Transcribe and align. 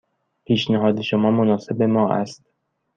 پیشنهاد 0.45 1.01
شما 1.01 1.31
مناسب 1.31 1.83
ما 1.83 2.09
است. 2.13 2.45